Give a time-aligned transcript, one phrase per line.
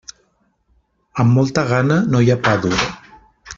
[1.25, 2.75] Amb molta gana no hi ha pa dur.